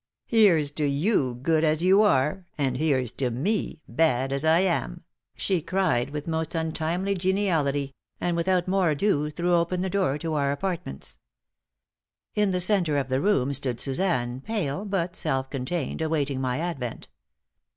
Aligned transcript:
"Here's 0.25 0.71
to 0.71 0.85
you, 0.87 1.35
good 1.43 1.63
as 1.63 1.83
you 1.83 2.01
are, 2.01 2.47
and 2.57 2.77
here's 2.77 3.11
to 3.11 3.29
me, 3.29 3.81
bad 3.87 4.33
as 4.33 4.43
I 4.43 4.61
am!" 4.61 5.03
she 5.35 5.61
cried, 5.61 6.09
with 6.09 6.25
most 6.25 6.55
untimely 6.55 7.13
geniality, 7.13 7.93
and, 8.19 8.35
without 8.35 8.67
more 8.67 8.89
ado, 8.89 9.29
threw 9.29 9.53
open 9.53 9.81
the 9.81 9.91
door 9.91 10.17
to 10.17 10.33
our 10.33 10.51
apartments. 10.51 11.19
In 12.33 12.49
the 12.49 12.59
center 12.59 12.97
of 12.97 13.09
the 13.09 13.21
room 13.21 13.53
stood 13.53 13.79
Suzanne, 13.79 14.41
pale 14.41 14.85
but 14.85 15.15
self 15.15 15.51
contained, 15.51 16.01
awaiting 16.01 16.41
my 16.41 16.57
advent. 16.57 17.07